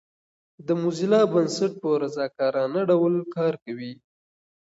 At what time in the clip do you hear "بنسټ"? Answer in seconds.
1.33-1.71